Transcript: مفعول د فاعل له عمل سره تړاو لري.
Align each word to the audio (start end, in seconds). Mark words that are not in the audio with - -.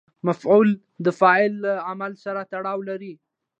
مفعول 0.27 0.69
د 1.05 1.07
فاعل 1.19 1.53
له 1.65 1.73
عمل 1.89 2.13
سره 2.23 2.41
تړاو 2.51 2.79
لري. 2.89 3.13